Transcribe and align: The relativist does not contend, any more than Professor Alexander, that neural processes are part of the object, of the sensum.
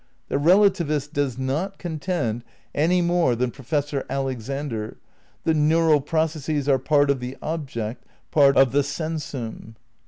The 0.29 0.37
relativist 0.37 1.13
does 1.13 1.37
not 1.37 1.77
contend, 1.77 2.43
any 2.73 3.03
more 3.03 3.35
than 3.35 3.51
Professor 3.51 4.03
Alexander, 4.09 4.97
that 5.43 5.53
neural 5.53 6.01
processes 6.01 6.67
are 6.67 6.79
part 6.79 7.11
of 7.11 7.19
the 7.19 7.37
object, 7.43 8.03
of 8.35 8.71
the 8.71 8.81
sensum. 8.81 9.75